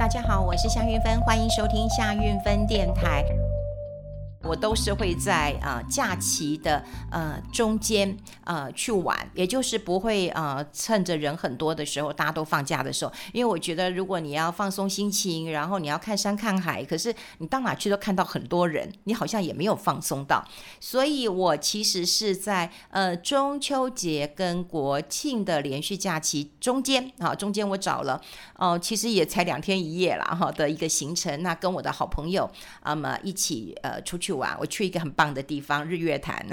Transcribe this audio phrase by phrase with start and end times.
[0.00, 3.22] 大家好，我是夏韵芬，欢迎收听夏韵芬电台。
[4.50, 20.44] 我都是会在啊、假期的呃中间呃去玩，也就是不会呃趁着人很多的时候，大家都放假的时候，因为我觉得如果你要放松心情，然后你要看山看海，可是你到哪去都看到很多人，你好像也没有放松到。
[20.80, 28.20] 所以我其实是在呃中秋节跟国庆的连续假期中间啊，中间我找了
[28.56, 34.18] 哦、其实也才两天一夜了哈的一个行程，那跟我的好朋友啊么、一起呃出。
[34.20, 36.44] 去玩，我去一个很棒的地方，日月潭，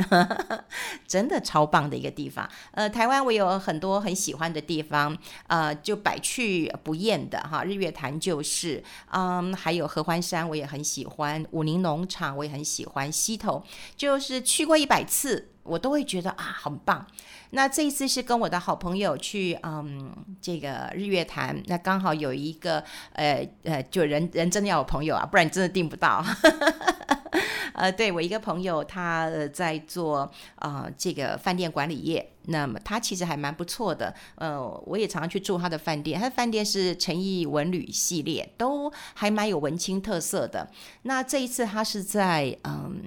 [1.07, 2.47] 真的超棒的一个地方。
[2.71, 7.63] 呃，台湾我有很多很喜欢的地方，呃，就百去不厌的哈。
[7.63, 13.63] 日月潭就是，嗯，还有合欢山我也很喜欢，武宁农场我也很喜欢，溪头
[13.95, 17.07] 就是去过一百次，我都会觉得啊，很棒。
[17.51, 26.21] 那这一次是跟我的好朋友去，嗯，这个日月潭，那刚好有一个，呃呃，就人人真的要有朋友啊，不然真的订不到。
[27.73, 30.19] 呃，对，我一个朋友，他呃在做
[30.55, 34.13] 啊、呃、这个饭店管理业，那么他其实还蛮不错的。
[34.35, 40.69] 呃，我也常常去住他的饭店，他的饭店是诚毅文旅系列，都还蛮有文青特色的。
[41.03, 43.01] 那这一次他是在嗯。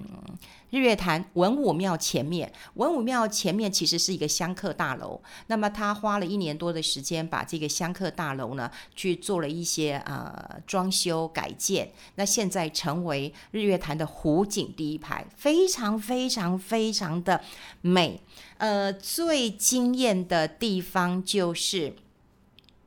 [0.71, 5.21] 日月潭文武庙前面，文武庙前面其实是一个香客大楼。
[5.49, 11.91] 那么他花了一年多的时间，把这个香客大楼呢去做了一些呃装修改建。
[12.15, 17.41] 那现在成为日月潭的湖景第一排，非常非常非常的
[17.81, 18.23] 美。
[18.59, 21.97] 呃，最惊艳的地方就是，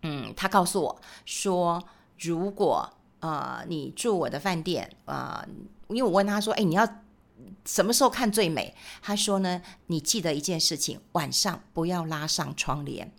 [0.04, 1.84] 嗯，他告诉我说，
[2.20, 2.90] 如果
[3.20, 5.50] 呃你住我的饭店啊、呃，
[5.90, 6.88] 因为我问他说，哎，你要。
[7.66, 8.76] 什么时候看最美？
[9.02, 13.14] 他说呢，你记得一件事情，晚上不要拉上窗帘，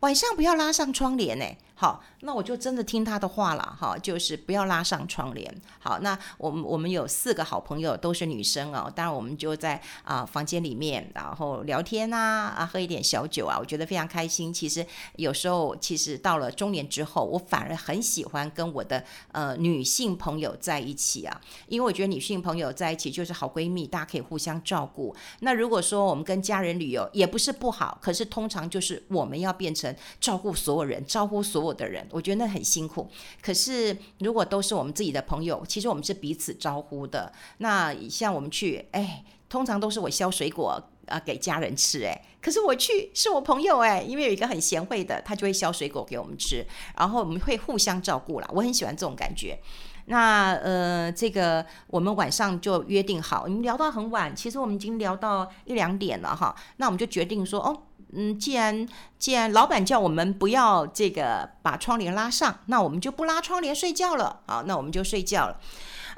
[0.00, 1.44] 晚上不要拉上窗帘呢。
[1.80, 5.62] 好，那我就真的听他的话了哈，就是不要拉上窗帘。
[5.78, 14.52] 好，那我们我们有四个好朋友都是女生哦，当然我们就在啊房间里面，然后聊天啊啊，喝一点小酒啊，我觉得非常开心。
[14.52, 14.84] 其实
[15.14, 25.14] 有时候，其实到了中年之后，我反而很喜欢跟我的呃女性朋友在一起啊，因为我觉得女性朋友在一起就是好闺蜜，大家可以互相照顾。
[25.42, 31.67] 那如果说我们跟家人旅游，也不是不好，可是通常就是我们要变成照顾所有人，招呼所有。
[31.72, 33.08] 的人，我觉得那很辛苦。
[33.42, 37.32] 可是如果都是我们自己的朋友，其实我们是彼此招呼的。
[37.58, 48.48] 那像我们去，哎，通常都是我削水果啊给家人吃，哎，可是我去是我朋友，哎，因为有一个很贤惠的，他就会削水果给我们吃，然后我们会互相照顾啦。
[48.52, 49.58] 我很喜欢这种感觉。
[50.06, 56.54] 那呃，这个我们晚上就约定好，你们聊到很晚，其实我们已经聊到一两点了哈。
[56.78, 57.82] 那我们就决定说，哦。
[58.12, 58.88] 嗯，既然
[59.18, 64.40] 既然老板叫我们不要这个把窗帘拉上，那我们就不拉窗帘睡觉了。
[64.46, 65.60] 好，那我们就睡觉了。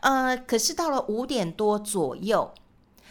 [0.01, 2.55] 呃，可是到了五点多左右，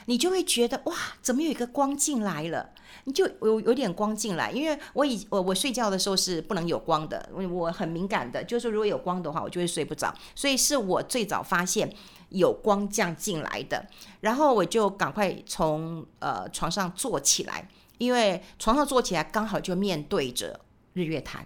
[0.05, 2.69] 你就会觉得哇，怎么有一个光进来了？
[3.03, 10.13] 你就有有点光进来，因为我以我我睡觉的时候是不能有光的，我很敏感的，就是如果有光的话，我就会睡不着。
[10.35, 11.91] 所以是我最早发现
[12.29, 13.85] 有光这样进来的，
[14.21, 17.67] 然后我就赶快从呃床上坐起来。
[17.99, 20.59] 因为床上坐起来刚好就面对着
[20.93, 21.45] 日月潭，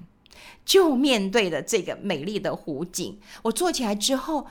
[0.63, 3.19] 就面对着这个美丽的湖景。
[3.41, 4.47] 我坐起来之后，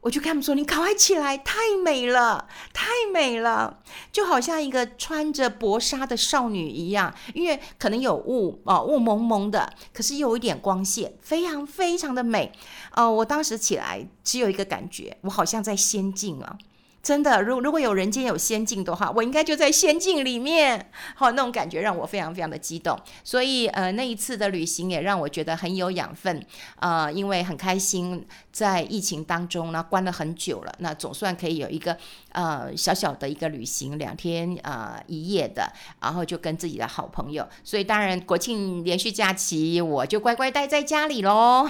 [0.00, 3.82] 我就跟他们说：“你赶快起来，太美了，太美了，
[4.12, 7.12] 就好像一个穿着薄纱的少女一样。
[7.34, 12.52] 因为可能有雾啊，雾蒙蒙的，可是又有一点光线，非常非常的美。
[12.94, 16.56] 哦，我当时起来只有一个感觉，我好像在仙境啊。”
[17.02, 20.90] 真的，如如果有人间有仙境的话，我应该就在仙境里面。
[21.14, 22.98] 好，那种感觉让我非常非常的激动。
[23.24, 26.44] 所以，呃，那一次的旅行也让我觉得很有养分。
[26.80, 31.96] 呃，因为很开心，在疫情当中呢，关了很久了，那总算可以有一个
[32.32, 37.48] 呃小小的一个旅行，两天呃一夜的，然后就跟自己的好朋友。
[37.64, 41.66] 所以，当然国庆连续假期，我就乖乖待在家里喽，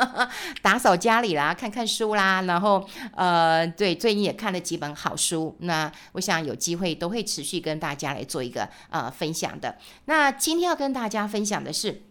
[0.62, 4.76] 打扫家里啦，看看书啦，然后呃，对，最近也看了几。
[4.76, 9.78] 本好书，那我想有机会都会持续跟大家来做一个呃分享的。
[10.04, 12.02] 那今天要跟大家分享的是，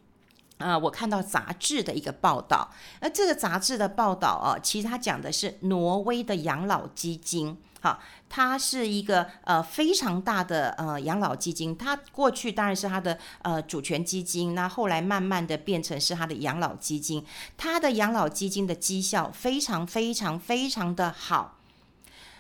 [0.58, 2.72] 呃，我看到杂志的一个报道，
[3.02, 17.24] 那这个杂志的报道啊，其实它讲的是挪威的养老基金，好，它是一个呃非常大的呃养老基金，它过去当然是它的呃主权基金，那后来慢慢的变成是它的养老基金，
[17.56, 21.55] 它的养老基金的绩效非常非常非常的好。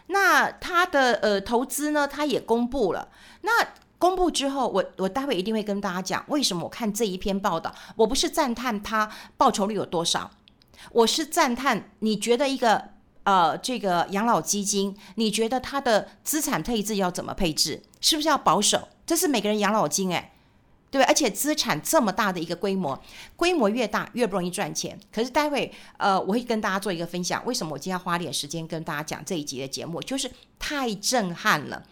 [0.07, 3.09] 那他的呃投资呢，他也公布了。
[3.41, 3.51] 那
[3.97, 10.29] 公布之后，我我待会一定会跟大家讲为什么我看这一篇报道，我不是赞叹他报酬率有多少，
[10.91, 12.89] 我是赞叹，你觉得一个
[13.23, 17.81] 呃这个养老基金，你觉得它的资产配置要怎么配置？
[17.99, 18.89] 是不是要保守？
[19.05, 20.34] 这是每个人养老金哎。
[20.91, 22.97] 对，而且资产这么大的一个规模，
[23.35, 24.97] 规模越大越不容易赚钱。
[25.11, 31.85] 可是待会呃，我会跟大家做一个分享，为什么我今天要花点时间跟大家讲这一集的节目，就是太震撼了，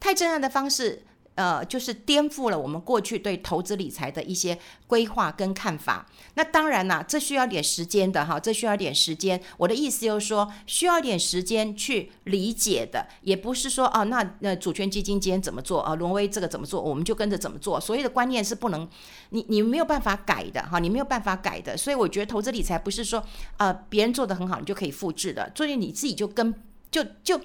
[0.00, 1.02] 太震撼的方式。
[1.36, 6.06] 呃，就是颠覆了我们过去对投资理财的一些规划跟看法。
[6.34, 9.40] 那当然啦，这需要点时间的哈，这需要点时间。
[9.58, 17.78] 我的意思就是说，需要点时间去理解的，也不是说啊，那那主权基金今天怎么做啊，挪威这个怎么做，我们就跟着怎么做。
[17.80, 18.88] 所有的观念是不能，
[19.30, 21.76] 你你没有办法改的哈，你没有办法改的。
[21.76, 23.22] 所以我觉得投资理财不是说
[23.58, 26.54] 呃别人做得很好，你就可以复制的，所以你自己就跟
[26.90, 27.38] 就就。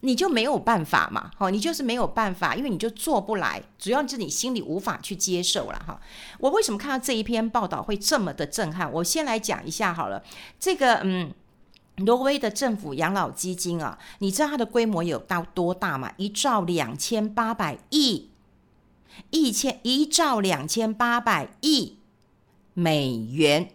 [0.00, 5.98] 你就没有办法嘛，哈，你就是没有办法，因为你就做不来，主要是你心里无法去接受了，哈。
[6.38, 8.92] 我为什么看到这一篇报道会这么的震撼？
[8.92, 10.22] 我先来讲一下好了，
[10.60, 11.32] 这个嗯，
[11.96, 16.12] 挪威的政府养老基金啊，你知道它的规模有到多大吗？
[16.18, 18.30] 一兆两千八百亿，
[19.30, 21.98] 一千一兆两千八百亿
[22.74, 23.70] 美元，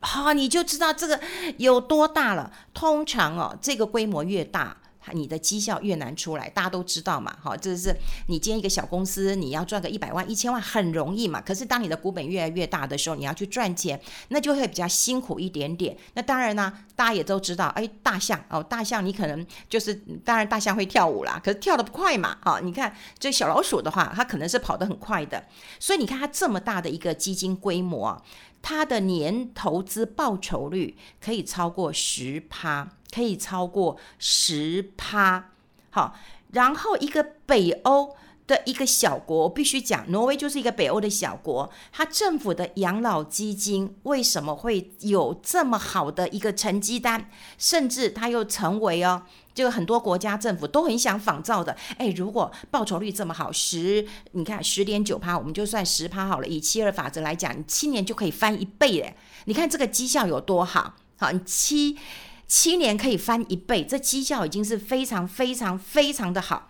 [0.00, 1.20] 好，你就知道这个
[1.58, 2.52] 有多大了。
[2.74, 4.76] 通常哦，这个规模越大。
[5.12, 7.94] 你的绩效越难出来，大家都知道嘛，好，这是
[8.28, 11.40] 你今天一个小公司，你要赚个一百万、一千万很容易嘛。
[11.40, 15.96] 可是当你的股本越来越大的时候，你要去赚钱，那就会比较辛苦一点点。
[16.14, 19.94] 那当然呢，大家也都知道，哎，大象哦，大象你可能就是，
[20.24, 25.44] 当然大象会跳舞啦，可是跳得不快嘛，好，你看这小老鼠的话，它可能是跑得很快的。
[25.78, 28.22] 所以你看它这么大的一个基金规模，
[28.62, 32.88] 它的年投资报酬率可以超过十趴。
[33.12, 35.50] 可以超过十趴，
[35.90, 36.14] 好，
[36.52, 38.14] 然后一个北欧
[38.46, 47.28] 的一个小国，我必须讲，挪威就是一个北欧的小国，它政府的养老基金为什么会有这么好的一个成绩单？
[47.58, 49.22] 甚至它又成为哦，
[49.60, 51.76] 就很多国家政府都很想仿造的。
[51.98, 56.46] 哎，如果报酬率这么好，十，你看十点九趴，我们就算十趴好了。
[56.46, 59.14] 以七二法则来讲，你七年就可以翻一倍嘞，
[59.44, 60.94] 你看这个绩效有多好？
[61.18, 61.98] 好，你七。
[62.46, 66.69] 七年可以翻一倍，这绩效已经是非常非常非常的好。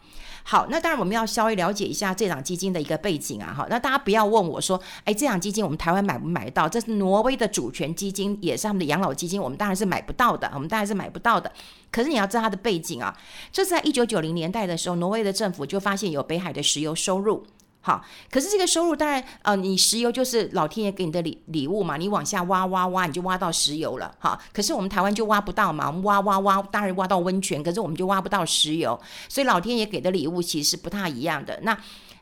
[0.51, 3.55] 好，那当然我们要稍微了解一下这档基金的一个背景啊。
[3.57, 6.69] 好，那大家不要问我说，哎，这档基金我们台湾买不买得到？
[6.69, 11.53] 这是挪威的主权基金，也是他们的养老基金，我们当然是买不到的，我们当然是买不到的。
[11.93, 13.17] 可是你要知道它的背景啊，
[13.53, 17.47] 这是在一九九零年代的时候，挪威的政府就发现有北海的石油收入。
[17.83, 24.15] 好，可是这个收入当然，呃，你石油就是老天爷给你的礼礼物嘛，你往下挖挖挖，你就挖到石油了。
[24.19, 29.01] 哈，可是我们台湾就挖不到嘛，我们挖挖挖，当然挖到温泉，可是我们就挖不到石油，
[29.31, 31.59] 所以老天爷给的礼物其实是不太一样的。
[31.63, 31.75] 那，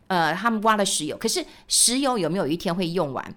[0.07, 3.35] 呃，他们挖了石油，可是石油有没有一天会用完，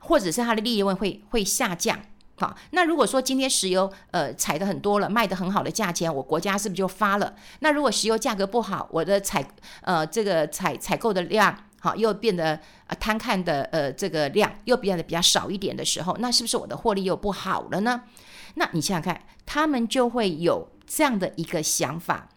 [0.00, 1.98] 或者是它的利润会会下降？
[2.38, 7.34] 好，那如果说今天石油呃采的很多了，卖的很好的价钱，我国家是不是就发了？
[7.60, 9.44] 那如果石油价格不好，我的采
[9.82, 18.02] 呃这个采采购的量好又变得呃摊看的呃这个量又变得比较少一点的时候，那是不是我的获利又不好了呢？
[18.54, 22.28] 那你想想看，他们就会有这样的一个想法，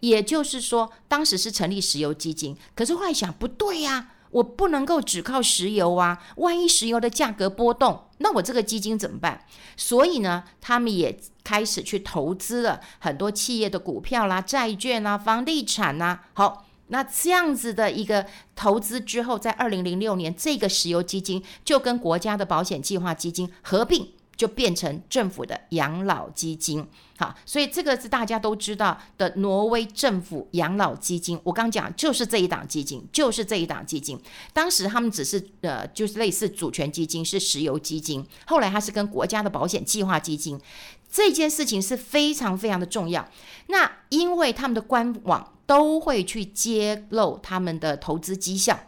[0.00, 6.22] 也就是说，当时是成立石油基金，可是后来想不对呀、我不能够只靠石油啊！
[6.36, 9.44] 万一石油的价格波动，那我这个基金怎么办？
[9.76, 16.20] 所以呢，他们也开始去投资了很多企业的股票啦、债券啦、房地产呐。
[16.32, 24.08] 好，那这样子的一个投资之后，在二零零六年，这个石油基金就跟国家的保险计划基金合并。
[24.36, 26.84] 就变成政府的养老基金，
[27.16, 31.38] 好，所以这个是大家都知道的挪威政府养老基金。
[31.44, 34.18] 我刚讲就是这一档基金，就是这一档基金。
[34.52, 38.26] 当时他们只是呃，就是类似主权基金，是石油基金。
[38.46, 40.60] 后来它是跟国家的保险计划基金，
[41.08, 43.28] 这件事情是非常非常的重要。
[43.68, 48.80] 那因为他们的官网都会去揭露他们的投资绩效。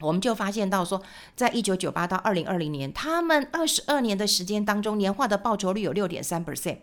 [0.00, 1.00] 我们就发现到说，
[1.36, 6.78] 在一九九八到二零二零年，他们二十二年的时间当中，年化的报酬率有六点三 percent。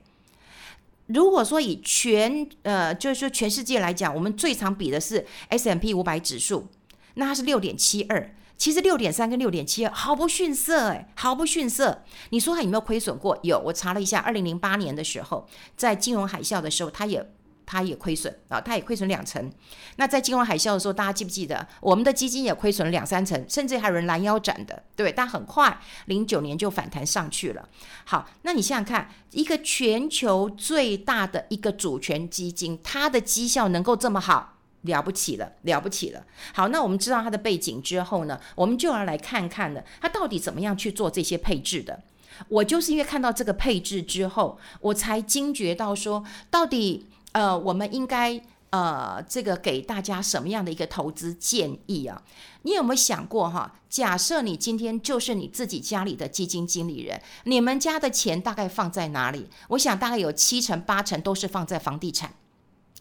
[1.10, 6.68] 如果说以全呃，就是说全世界来讲，我们最常比的是 S M P 五百指数，
[7.16, 8.34] 那它是六点七二。
[8.58, 12.04] 其实六点三跟六点七二毫不逊色，诶，毫不逊色。
[12.30, 13.40] 你说它有没有亏损过？
[13.42, 15.48] 有，我查了一下，二零零八年的时候，
[15.78, 17.30] 在金融海啸的时候，它也。
[17.70, 19.52] 它也亏损啊，它也亏损两成。
[19.98, 25.12] 那在金融海啸的时候，大家记不记得我们的基金也亏损了两三成，甚至还有人拦腰斩的，对。
[25.12, 27.70] 但很快，零九年就反弹上去了。
[28.06, 36.24] 好，那你想想看，一个全球最大的一个主权基金，它的绩效能够这么好，了不起了，了不起了。
[36.54, 42.00] 好，那我们知道它的背景之后呢，我们就要来看看了，它到底怎么样去做这些配置的。
[42.48, 52.22] 我就是因为看到这个配置之后，我才惊觉到说，到底呃，我们应该呃，这个给大家什么样的一个投资建议啊？
[52.64, 53.80] 你有没有想过哈？
[53.90, 59.50] 假设你今天就是你自己家里的基金经理人，你们家的钱大概放在哪里？
[59.70, 62.34] 我想大概有七成八成都是放在房地产。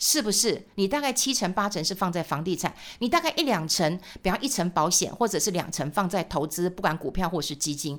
[0.00, 7.98] 是不是你大概七成八成是放在房地产，你大概一两成，比方一层保险，或者是两成放在投资，不管股票或是基金。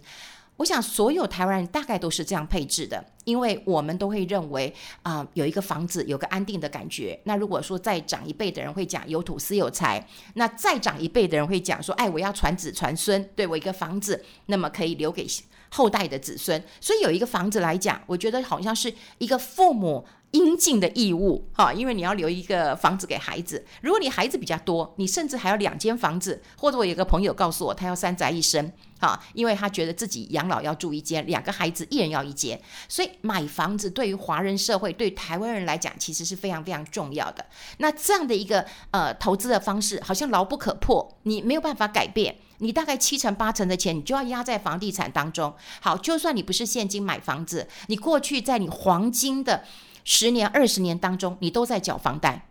[0.60, 4.74] 我想所有台湾人大概都是这样配置的，因为我们都会认为
[5.04, 7.18] 啊、有一个房子有个安定的感觉。
[7.24, 15.26] 那如果说再长一辈的人会讲有土司有财，那再长一辈的人会讲说，哎，我要传子传孙，对，我一个房子，那么可以留给
[15.70, 16.62] 后代的子孙。
[16.82, 20.06] 所以有一个房子来讲，我觉得好像是一个父母。
[20.32, 23.66] 应尽的义务，哈，因为你要留一个房子给孩子。
[23.82, 26.42] 如果你孩子比较多，你甚至还要两间房子。
[26.56, 32.62] 或者我有个朋友告诉我，他要三宅一生，哈，因为他觉得自己养老要住一间，两个孩子一人要一间。
[32.88, 37.44] 所以买房子对于华人社会，对台湾人来讲，其实是非常非常重要的。
[37.80, 42.36] 那这样的一个呃投资的方式，好像牢不可破，你没有办法改变。
[42.62, 45.56] 你大概七成八成的钱，你就要压在房地产当中。
[45.80, 49.64] 好，就算你不是现金买房子，你过去在你黄金的。
[50.04, 52.48] 十年、二十年当中，你都在缴房贷，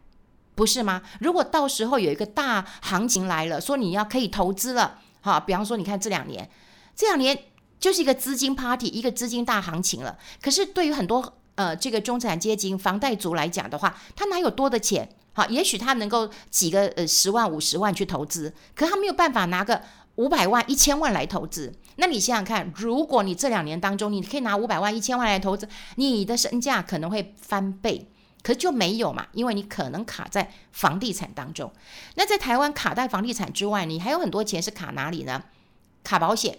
[0.55, 1.02] 不是吗？
[1.21, 6.49] 如果到时候有一个大行情来了，说你要可以投资了，哈，比方说，你看这两年，
[6.95, 7.38] 这两年
[7.78, 10.19] 就是一个资金 party，一个资金大行情了。
[10.43, 15.09] 可是对于很多呃这个中产阶级房贷族来讲的话，他哪有多的钱？
[15.33, 19.81] 哈，也许他能够几个呃十万、五十万去投资，可他没有办法拿个
[20.18, 21.72] 五百万、一千万来投资。
[21.94, 28.08] 那你想想看，如果你这两年当中，你可以拿五百万、一千万来投资，你的身价可能会翻倍，
[28.42, 29.28] 可就没有嘛？
[29.32, 31.72] 因为你可能卡在房地产当中。
[32.16, 35.44] 那在台湾卡在房地产之外，你还有很多钱是卡哪里呢？
[36.02, 36.58] 卡保险，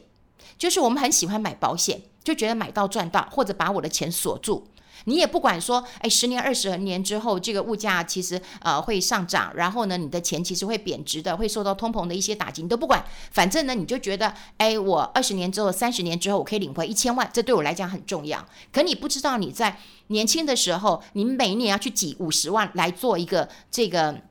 [0.57, 4.69] 就是我们很喜欢买保险，就觉得买到赚到，或者把我的钱锁住。
[5.05, 13.03] 你也不管说，哎，十年、二十年之后，这个物价其实呃会上涨，然后呢，你的钱其实会贬值的，会受到通膨的一些打击，你都不管。
[13.31, 18.45] 反正呢，你就觉得，哎，我二十年之后、三十年之后，我可以领回一千万，这对我来讲很重要。
[18.71, 24.21] 可你不知道，你在年轻的时候，你每一年要去挤五十万来做一个这个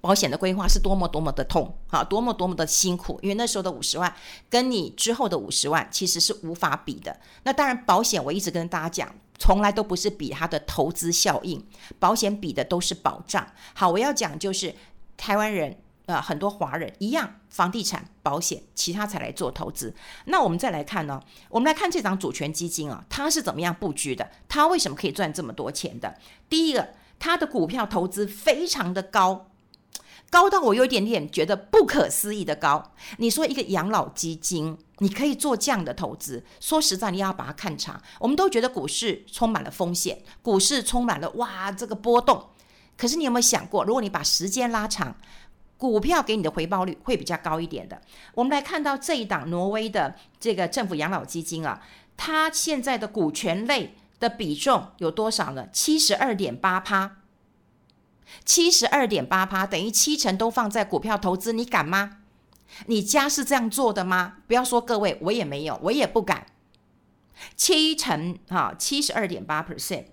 [0.00, 3.18] 保险的规划，是多么多么的痛，好，多么多么的辛苦。
[3.22, 4.14] 因为那时候的五十万，
[4.48, 7.18] 跟你之后的五十万其实是无法比的。
[7.42, 9.14] 那当然，保险我一直跟大家讲。
[9.40, 11.66] 从来都不是比它的投资效应，
[11.98, 13.44] 保险比的都是保障。
[13.74, 14.72] 好，我要讲就是
[15.16, 19.94] 台湾人，呃，很多华人一样，房地产、保险，其他才来做投资。
[20.26, 24.30] 那我们再来看呢，我们来看这张主权基金啊，它是怎么样布局的？
[24.46, 26.14] 它为什么可以赚这么多钱的？
[26.48, 29.49] 第一个，它的股票投资非常的高。
[30.30, 32.92] 高到我有一点点觉得不可思议的高。
[33.18, 36.44] 你说一个养老基金，你可以做这样的投资？
[36.60, 38.00] 说实在，你要把它看长。
[38.20, 42.46] 我们都觉得股市充满了风险，股市充满了哇这个波动。
[42.96, 45.16] 可是你有没有想过，如果你把时间拉长，
[45.76, 48.00] 股票给你的回报率会比较高一点的？
[48.34, 51.82] 我们来看到这一档挪威的这个政府养老基金啊，
[52.16, 55.66] 它现在的股权类的比重有多少呢？
[55.72, 57.16] 七十二点八趴。
[58.44, 62.18] 七十二点八趴，等于七成都放在股票投资，你敢吗？
[62.86, 64.34] 你家是这样做的吗？
[64.46, 66.46] 不要说各位，我也没有，我也不敢。
[67.56, 70.04] 七成哈，七十二点八 percent。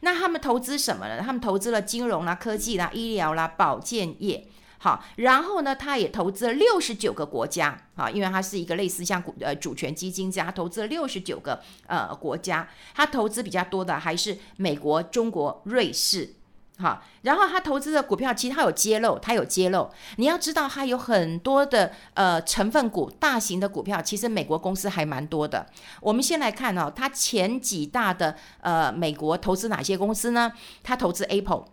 [0.00, 1.20] 那他们投资什么呢？
[1.20, 4.46] 他们投资了金融啦、科技啦、医疗啦、保健业。
[4.78, 7.86] 好，然后呢，他也投资了六十九个国家。
[7.96, 12.68] 好，因为他是一个类似像股呃主权基金这样，投资了六十九个呃国家。
[12.94, 16.34] 他投资比较多的还是美国、中国、瑞士。
[16.78, 19.88] 好，然后他投资的股票，其实他有揭露，他有揭露。
[20.16, 25.64] 你要知道，他有很多的呃成分股，大型的股票，其实美国公司还蛮多的。
[26.00, 30.50] 我们先来看哦，他前几大的呃美国投资哪些公司呢？
[30.82, 31.66] 他投资 Apple，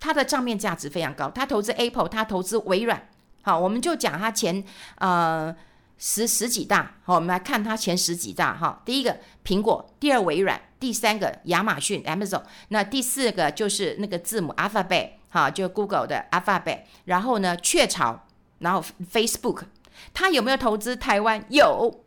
[0.00, 1.30] 他的账面价值非常高。
[1.30, 3.06] 他投资 Apple，他投资微软。
[3.42, 4.64] 好，我们就讲他前
[4.96, 5.54] 呃。
[5.96, 8.82] 十十几大，好，我们来看它前十几大哈。
[8.84, 16.80] 第一个苹果，第二微软，第三个亚马逊 Amazon，那第四个就是那个字母 Alphabet，哈，就 Google 的 Alphabet。
[17.04, 18.26] 然后呢，雀巢，
[18.58, 19.62] 然后 Facebook，
[20.12, 21.44] 它有没有投资台湾？
[21.48, 22.04] 有。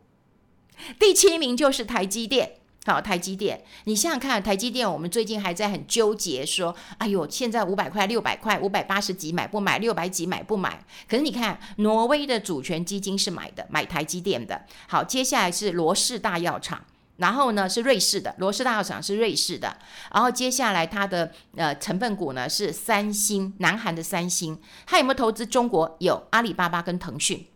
[0.98, 2.57] 第七名就是台积电。
[2.88, 9.76] 好，台积电，你想想看，台积电，我们最近还在很纠结，说，哎呦，现在五百块、六百块、五百八十几买不买？
[9.76, 10.82] 六百几买不买？
[11.06, 14.62] 可是你看，挪威的主权基金是买的，买台积电的。
[14.88, 16.82] 好，接下来是罗氏大药厂，
[17.18, 19.76] 然后呢是瑞士的，罗氏大药厂是瑞士的，
[20.14, 25.94] 然后接下来它的呃成分股呢是三星，南韩的三星，它有没有投资中国？
[26.00, 27.46] 有，阿里巴巴跟腾讯。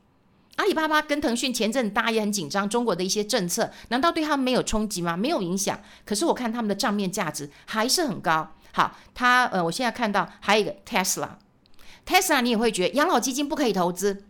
[0.56, 5.16] 阿里巴巴跟腾讯前阵大家也很紧张，中国的一些政策难道对他们没有冲击吗？
[5.16, 5.80] 没有影响。
[6.04, 8.54] 可是我看他们的账面价值还是很高。
[8.72, 14.24] 好，他呃，我现在看到还有一个 Tesla，Tesla 你也会觉得养老基金不可以投资，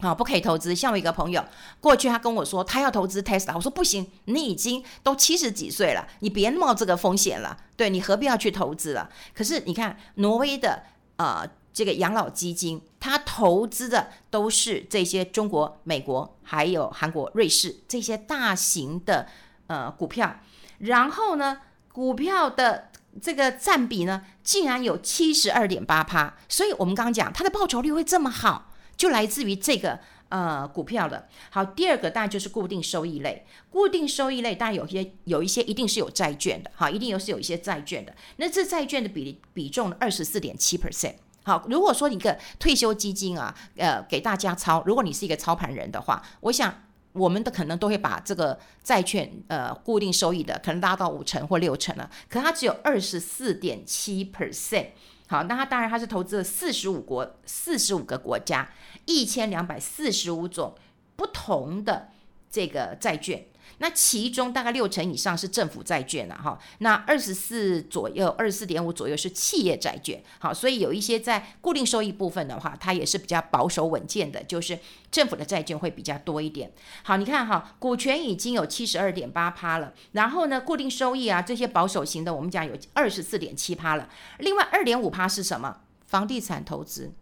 [0.00, 0.74] 好，不可以投资。
[0.74, 1.44] 像我一个朋友
[1.80, 7.58] 过去他跟我说他要投资 Tesla，我说不行，你已经都七十几岁了，你别冒这个风险了。
[7.76, 9.10] 对，你何必要去投资了？
[9.34, 10.84] 可是你看挪威的
[11.16, 11.46] 呃。
[11.72, 19.26] 这个养老基金，它投资的都是这些中国、美国、还有韩国、瑞士这些大型的
[19.68, 20.40] 呃股票，
[20.78, 21.60] 然后呢，
[21.92, 29.98] 股票的这个占比呢，竟然有七十二点八趴，所以我们刚刚讲它的报酬率会这么好，就来自于这个
[30.28, 31.28] 呃股票的。
[31.50, 41.14] 好，第二个当然就是固定收益类，固定收益类当然有些有一些一定是有债券的，好，一定又是有一些债券的，那这债券的比比重二十四点七 percent。
[41.44, 46.82] 好，如果说一个退休基金啊，呃，给大家操，如果你是一个操盘人的话，我想
[47.12, 54.88] 我们的可能都会把这个债券呃固定收益的可能拉到五成或六成了，可它只有二十四点七 percent。
[55.26, 58.70] 好，那它当然它是投资了四十五国四十五个国家
[59.06, 60.74] 一千两百四十五种
[61.16, 62.10] 不同的
[62.50, 63.46] 这个债券。
[63.82, 74.78] 那其中大概六成以上是政府债券了哈，那二十四左右，二十四点五左右是企业债券，好，所以有一些在固定收益部分的话，它也是比较保守稳健的，就是
[75.10, 76.70] 政府的债券会比较多一点。
[77.02, 84.08] 好，你看哈，股权已经有七十二点八趴了，然后呢，固定收益啊这些保守型的，我们讲有二十四点七趴了，
[84.38, 85.78] 另外二点五趴是什么？
[86.06, 87.12] 房地产投资。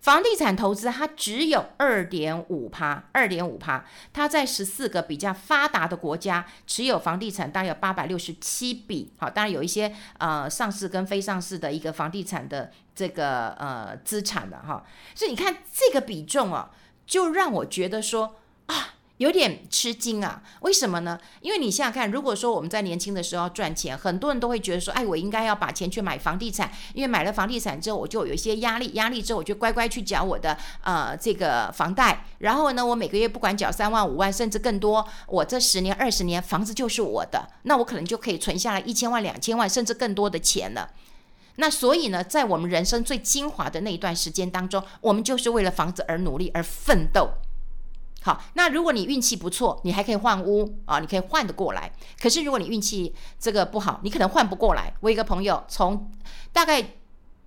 [0.00, 16.70] 房地产投资它只有二点五趴，二点五趴，它在十四个比较发达的国家持有房地产大概有八百六十七笔，好，当然有一些呃上市跟非上市的一个房地产的这个呃资产的哈，所以你看这个比重哦，
[17.06, 18.36] 就让我觉得说
[18.66, 18.94] 啊。
[19.18, 20.42] 有点吃惊啊？
[20.60, 21.18] 为什么呢？
[21.40, 40.90] 因为你想想看，如果说我们在年轻的时候赚钱，很多人都会觉得说，哎，我应该要把钱去买房地产，因为买了房地产之后，我就有一些压力，压力之后我就乖乖去缴我的呃这个房贷，然后呢，我每个月不管缴三万五万甚至更多，我这十年二十年房子就是我的，那我可能就可以存下来一千万两千万甚至更多的钱了。
[41.56, 47.30] 那所以呢，在我们人生最精华的那一段时间当中，我们就是为了房子而努力而奋斗。
[48.28, 51.90] 好，那如果你运气不错，你还可以换屋啊，你可以换得过来。
[52.20, 54.92] 可是如果你运气这个不好，你可能换不过来。
[55.00, 56.12] 我一个朋友从
[56.52, 56.90] 大概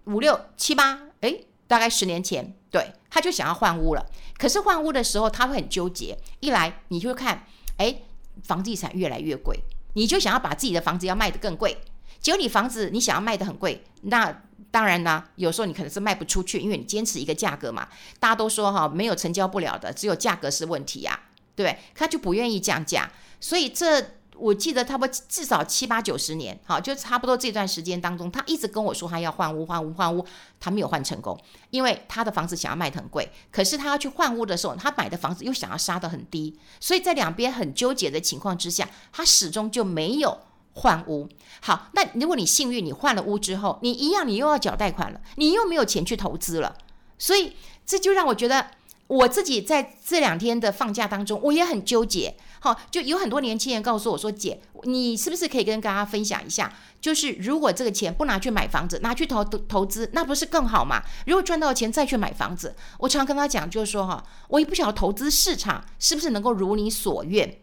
[0.05, 1.35] 五六七八，哎，
[1.67, 4.03] 大概十年前，对，他就想要换屋了。
[4.39, 6.17] 可是换屋的时候，他会很纠结。
[6.39, 7.45] 一来，你就看，
[7.77, 7.95] 哎，
[8.43, 9.59] 房地产越来越贵，
[9.93, 11.77] 你就想要把自己的房子要卖得更贵。
[12.21, 14.43] 结果你房子你想要卖得很贵，那。
[14.69, 17.89] 当然呢，有时候你可能是卖不出去，因为你坚持一个价格嘛。
[18.21, 21.19] 大家都说哈，没有成交不了的，只有价格是问题呀，
[21.57, 21.77] 对？
[21.93, 24.01] 他就不愿意降价，所以这
[24.37, 30.25] 我记得差不多至少七八九十年，好，就差不多这段时间当中，他一直跟我说他要换屋、换屋、换屋，
[30.57, 31.37] 他没有换成功，
[31.69, 40.39] 因为他的房子想要卖得很贵，可是他要去换屋的时候，他买的房子又想要杀得很低，所以在两边很纠结的情况之下，他始终就没有。
[40.73, 41.27] 换屋
[41.61, 46.75] 好，那如果你幸运，你换了屋之后，你一样，你又要缴贷款了，你又没有钱去投资了，
[47.17, 47.53] 所以
[47.85, 48.67] 这就让我觉得，
[49.07, 52.35] 我自己在这两天的放假当中，我也很纠结。
[52.61, 56.71] 好，就有很多年轻人告诉我说：“姐，你是不是可以跟大家分享一下？
[57.01, 61.01] 就是如果这个钱不拿去买房子，拿去投投资，那不是更好吗？
[61.25, 67.57] 如果赚到钱再去买房子，我常跟他讲，就是说哈，我也不晓得投资市场是不是能够如你所愿。”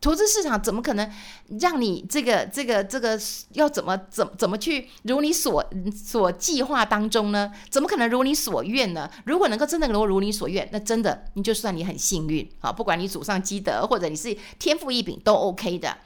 [0.00, 1.10] 投资市场怎么可能
[1.60, 3.18] 让你这个这个这个
[3.52, 7.52] 要怎么怎怎么去如你所所计划当中呢？
[7.68, 9.10] 怎么可能如你所愿呢？
[9.24, 15.96] 如果能够真的能够如你所愿，那真的你就算你很幸运啊，不管你祖上积德或者你是天赋异禀都 OK 的。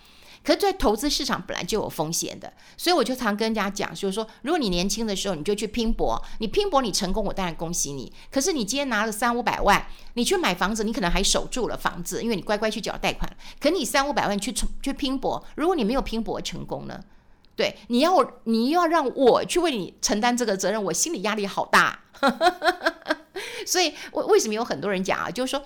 [0.45, 8.13] 可是，在投资市场本来就有风险的，所以我就常跟人家讲，就是说，如果你年轻的时候你就去拼搏，你拼搏你成功，我当然恭喜你。
[8.31, 13.31] 可是你今天拿了三五百万，你去买房子，你可能还守住了房子，因为你乖乖去缴贷款。
[13.61, 14.53] 可你三五百万去
[14.83, 17.01] 去拼搏，如果你没有拼搏成功呢？
[17.55, 22.01] 对，你要你要让我去为你承担这个责任，我心里压力好大。
[23.67, 25.31] 所以，为为什么有很多人讲啊？
[25.31, 25.63] 就是说，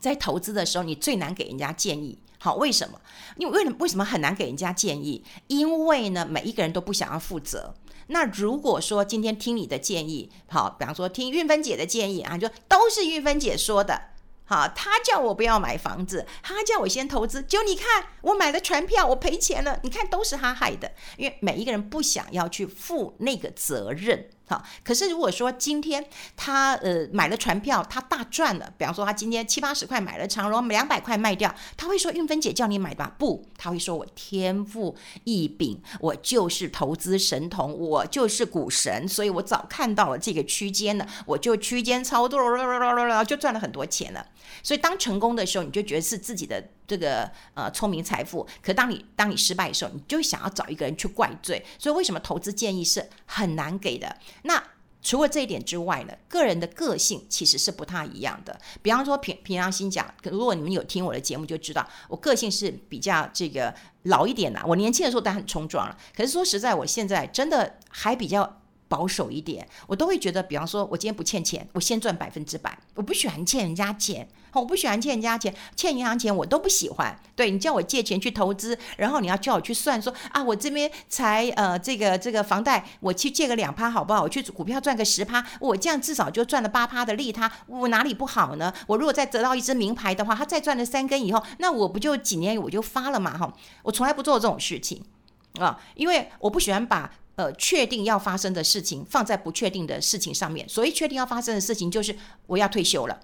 [0.00, 2.18] 在投资的时候，你最难给人家建议。
[2.38, 3.00] 好，为什么？
[3.36, 5.24] 因为为什么为什么很难给人家建议？
[5.46, 7.74] 因为呢，每一个人都不想要负责。
[8.08, 14.00] 那如果说今天听你的建议，好，比方说听运芬姐的建议啊，就都是运芬姐说的。
[14.44, 20.92] 好，她叫我不要买房子，她叫我先投资，就你看我买了船票，我赔钱了，你看都是她害的。
[21.16, 24.28] 因为每一个人不想要去负那个责任。
[24.48, 26.04] 好，可是如果说今天
[26.36, 33.12] 他呃买了船票，他大赚了，比方说他今天七八十块买了长荣，两百块卖掉，他会说运芬姐叫你买吧？
[33.18, 42.40] 不，他会说我天赋异禀，我就是投资神童，我就是股神，所以我早看到了这个区间了，我就区间操作，
[43.24, 44.24] 就赚了很多钱了。
[44.62, 51.64] 所以当成功的时候，你就觉得是自己的这个呃聪明财富；可当你当你失败的时候，你就想要找一个人去怪罪。
[51.78, 54.16] 所以为什么投资建议是很难给的？
[54.42, 54.62] 那
[55.02, 58.58] 除了这一点之外呢，个人的个性其实是不太一样的。
[58.82, 64.60] 比方说平平常心讲，如果你们有听我的节目就知道，我个性是比较这个老一点的。
[64.66, 68.60] 我年轻的时候当然很冲撞了，可是说实在，我现在真的还比较。
[68.88, 72.78] 保守一点，我都会觉得，比方说，我今天不欠钱，我先赚百分之百。
[72.94, 77.18] 我不喜欢欠人家钱，我不喜欢欠人家钱，欠银行钱我都不喜欢。
[77.34, 84.22] 对，你叫我借钱去投资，然后你要叫我去算说啊，我这边才呃这个这个房贷，我去借个两趴好不好？
[84.22, 88.72] 我去股票赚个十趴，我这样至少就赚了八趴的利他，我哪里不好呢？
[88.86, 93.36] 我如果再得到一支名牌的话，他再赚了三根以后，那我不就几年我就发了嘛？
[93.36, 95.02] 哈，我从来不做这种事情
[95.58, 97.10] 啊，因为我不喜欢把。
[97.36, 103.20] 呃，确定要发生的事情放在不确定的事情上面，所以确定要发生的事情就是我要退休了，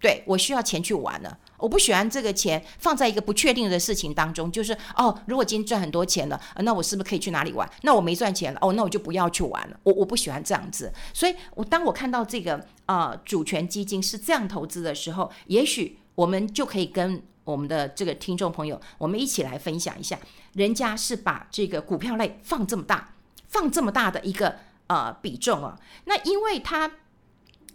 [0.00, 1.38] 对，我需要钱去玩了。
[1.56, 7.68] 我不喜欢这个钱放在一个不确定的事情当中，就是哦，如果今天赚很多钱了，那我是不是可以去哪里玩？
[7.82, 9.80] 那我没赚钱了，哦，那我就不要去玩了。
[9.82, 20.16] 我我不喜欢这样子，所以我当我看到这个呃主权基金是这样投资的时候，也许我们就可以跟我们的这个听众朋友，我们一起来分享一下，
[20.52, 23.14] 人家是把这个股票类放这么大。
[23.48, 24.56] 放这么大的一个
[24.86, 26.90] 呃比重啊，那因为它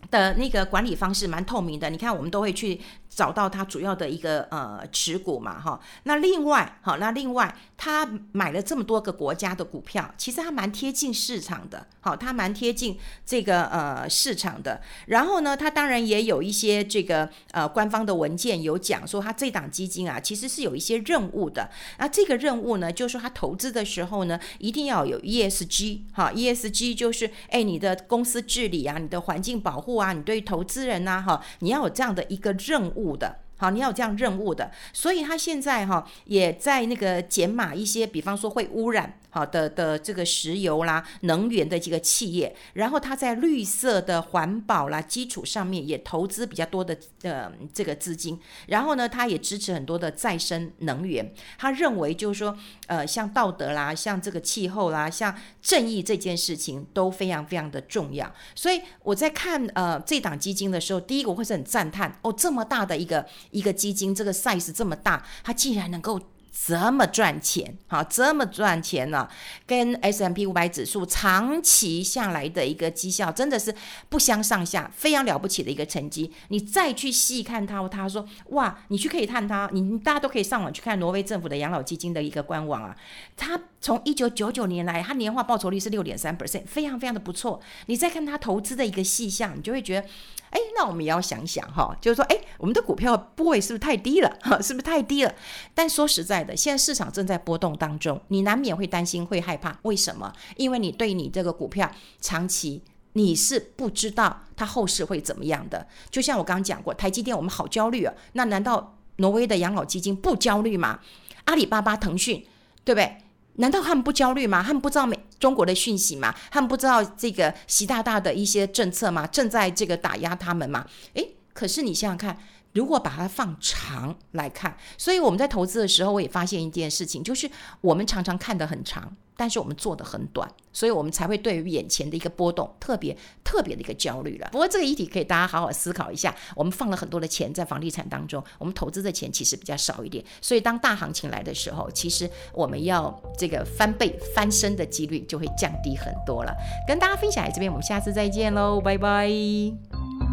[0.09, 2.81] 的那个管理方式蛮透明的，你看我们都会去。
[3.15, 14.81] 找到他主要的一个呃持股嘛哈，那另外好，那另外他买了这么多个国家的股票，其实他蛮贴近市场的，好，他蛮贴近这个呃市场的。
[15.07, 21.69] 然后呢，他当然也有一些这个呃官方的文件有讲说，他这档基金啊，其实是有一些任务的。
[21.99, 33.02] 那这个任务呢，就是说他投资的时候呢，一定要有 ESG 哈，ESG 就是哎你的公司治理啊，你的环境保护啊，你对投资人呐哈，你要有这样的一个任务。
[33.03, 33.37] 五的。
[33.57, 48.37] 好，你要有这样任务的，所以他现在哈也在那个减码一些，比方说会污染好的的这个石油啦、能源的这个企业，然后他在绿色的环保啦基础上面也投资比较多的呃这个资金，
[48.67, 51.33] 然后呢，他也支持很多的再生能源。
[51.57, 58.29] 他认为就是说呃像道德啦、像这个气候啦、像正义这件事情都非常非常的重要。
[58.55, 63.25] 所以我在看呃这档基金的时候，第一个我会是很赞叹哦，这么大的一个。
[63.53, 66.19] 一个基金这个 size 这么大，它竟然能够
[66.65, 69.27] 这么赚钱，好，这么赚钱呢、
[69.65, 73.73] 跟 S M P 五百指数长期下来的一个绩效真的是
[74.07, 76.31] 不相上下，非常了不起的一个成绩。
[76.49, 82.95] 你再去细看它，他说哇，你去可以看它，你大家都可以上网去看挪威政府的养老基金的一个官网啊。
[83.35, 87.59] 它从一九九九年来，它年化报酬率是六点三 percent，非常非常的不错。
[87.87, 90.07] 你再看它投资的一个细项，你就会觉得。
[90.51, 94.37] 哎，那我们也要想想哈，就是说，哎，我们的股票部位是不是太低了？
[94.39, 95.35] 哈， 是不是太低了？
[95.73, 99.77] 但说实在的，现在市场正在波动当中，你难免会担心、会害怕。
[99.81, 100.31] 为什么？
[100.55, 101.91] 因为你对你这个股票
[102.21, 105.87] 长期你是不知道它后市会怎么样的。
[106.11, 110.99] 就像我刚刚讲过，台积电我们好焦虑啊，那难道挪威的养老基金不焦虑吗？
[111.45, 112.45] 阿里巴巴、腾讯，
[112.85, 113.17] 对不对？
[113.55, 114.63] 难道他们不焦虑吗？
[114.65, 116.33] 他们不知道美中国的讯息吗？
[116.49, 119.27] 他们不知道这个习大大的一些政策吗？
[119.27, 120.85] 正在这个打压他们吗？
[121.13, 122.37] 诶，可是你想想看，
[122.73, 127.49] 如果把它放长来看，所以我们在投资的时候，我也发现一件事情，就是
[127.81, 129.15] 我们常常看得很长。
[129.35, 134.47] 但是我们做得很短，所以我们才会对于眼前的一个波动特别特别的一个焦虑了。
[134.51, 136.33] 不过这个议题可以大家好好思考一下。
[136.55, 146.55] 我们放了很多的钱在房地产当中，我们投资的钱其实比较少一点，所以当大行情来的时候，其实我们要这个翻倍翻身的几率就会降低很多了。
[146.87, 150.32] 跟大家分享在这边，我们下次再见喽，拜拜。